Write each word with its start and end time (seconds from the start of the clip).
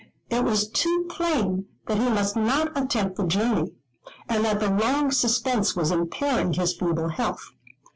It 0.31 0.43
was 0.43 0.67
too 0.67 1.05
plain 1.11 1.67
that 1.85 1.99
he 1.99 2.09
must 2.09 2.35
not 2.35 2.75
attempt 2.75 3.17
the 3.17 3.27
journey, 3.27 3.73
and 4.27 4.43
that 4.43 4.59
the 4.59 4.67
long 4.71 5.11
suspense 5.11 5.75
was 5.75 5.91
impairing 5.91 6.53
his 6.53 6.73
feeble 6.75 7.09
health. 7.09 7.51